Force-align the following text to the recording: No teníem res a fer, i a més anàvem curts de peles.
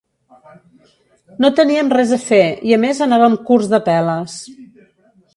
No 1.43 1.51
teníem 1.59 1.91
res 1.97 2.13
a 2.17 2.17
fer, 2.23 2.39
i 2.69 2.73
a 2.77 2.79
més 2.85 3.01
anàvem 3.07 3.35
curts 3.51 3.69
de 3.75 3.81
peles. 3.91 4.39